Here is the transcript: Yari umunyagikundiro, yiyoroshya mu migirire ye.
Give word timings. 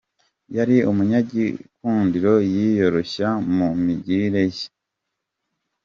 Yari 0.55 0.75
umunyagikundiro, 0.91 2.33
yiyoroshya 2.51 3.27
mu 3.55 3.67
migirire 3.83 4.43
ye. 4.55 4.65